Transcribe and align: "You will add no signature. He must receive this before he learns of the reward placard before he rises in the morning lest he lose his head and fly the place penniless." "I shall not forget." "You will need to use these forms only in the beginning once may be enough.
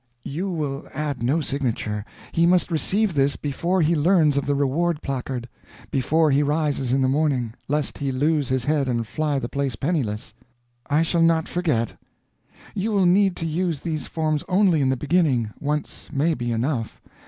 "You 0.25 0.49
will 0.49 0.87
add 0.95 1.21
no 1.21 1.41
signature. 1.41 2.03
He 2.31 2.47
must 2.47 2.71
receive 2.71 3.13
this 3.13 3.35
before 3.35 3.83
he 3.83 3.95
learns 3.95 4.35
of 4.35 4.47
the 4.47 4.55
reward 4.55 5.03
placard 5.03 5.47
before 5.91 6.31
he 6.31 6.41
rises 6.41 6.91
in 6.91 7.01
the 7.03 7.07
morning 7.07 7.53
lest 7.67 7.99
he 7.99 8.11
lose 8.11 8.49
his 8.49 8.65
head 8.65 8.87
and 8.87 9.05
fly 9.05 9.37
the 9.37 9.47
place 9.47 9.75
penniless." 9.75 10.33
"I 10.89 11.03
shall 11.03 11.21
not 11.21 11.47
forget." 11.47 11.99
"You 12.73 12.91
will 12.91 13.05
need 13.05 13.35
to 13.35 13.45
use 13.45 13.81
these 13.81 14.07
forms 14.07 14.43
only 14.49 14.81
in 14.81 14.89
the 14.89 14.97
beginning 14.97 15.51
once 15.59 16.09
may 16.11 16.33
be 16.33 16.51
enough. 16.51 16.99